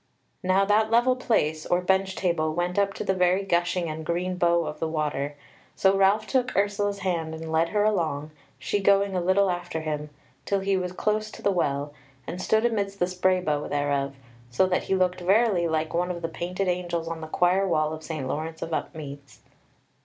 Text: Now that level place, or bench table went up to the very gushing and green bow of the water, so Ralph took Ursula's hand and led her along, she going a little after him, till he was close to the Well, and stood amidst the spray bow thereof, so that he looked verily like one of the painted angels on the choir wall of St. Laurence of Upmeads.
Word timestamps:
Now 0.41 0.65
that 0.65 0.89
level 0.89 1.15
place, 1.15 1.63
or 1.67 1.79
bench 1.79 2.15
table 2.15 2.55
went 2.55 2.79
up 2.79 2.95
to 2.95 3.03
the 3.03 3.13
very 3.13 3.43
gushing 3.43 3.87
and 3.87 4.03
green 4.03 4.35
bow 4.35 4.65
of 4.65 4.79
the 4.79 4.87
water, 4.87 5.35
so 5.75 5.95
Ralph 5.95 6.25
took 6.25 6.55
Ursula's 6.55 7.01
hand 7.01 7.35
and 7.35 7.51
led 7.51 7.69
her 7.69 7.83
along, 7.83 8.31
she 8.57 8.79
going 8.79 9.15
a 9.15 9.21
little 9.21 9.51
after 9.51 9.81
him, 9.81 10.09
till 10.43 10.61
he 10.61 10.75
was 10.75 10.91
close 10.91 11.29
to 11.29 11.43
the 11.43 11.51
Well, 11.51 11.93
and 12.25 12.41
stood 12.41 12.65
amidst 12.65 12.97
the 12.97 13.05
spray 13.05 13.41
bow 13.41 13.67
thereof, 13.67 14.15
so 14.49 14.65
that 14.65 14.85
he 14.85 14.95
looked 14.95 15.21
verily 15.21 15.67
like 15.67 15.93
one 15.93 16.09
of 16.09 16.23
the 16.23 16.29
painted 16.29 16.67
angels 16.67 17.07
on 17.07 17.21
the 17.21 17.27
choir 17.27 17.67
wall 17.67 17.93
of 17.93 18.01
St. 18.01 18.27
Laurence 18.27 18.63
of 18.63 18.73
Upmeads. 18.73 19.41